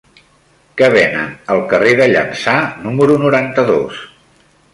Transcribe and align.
Què 0.79 0.87
venen 0.95 1.35
al 1.55 1.61
carrer 1.73 1.91
de 1.99 2.07
Llança 2.15 2.57
número 2.87 3.19
noranta-dos? 3.27 4.03